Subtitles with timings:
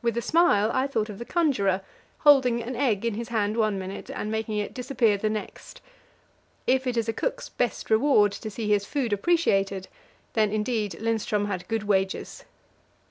[0.00, 1.82] With a smile I thought of the conjurer,
[2.20, 5.82] holding an egg in his hand one minute and making it disappear the next.
[6.66, 9.88] If it is a cook's best reward to see his food appreciated,
[10.32, 12.46] then, indeed, Lindström had good wages.